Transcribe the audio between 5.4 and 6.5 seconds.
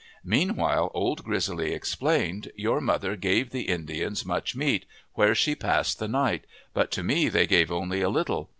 passed the night;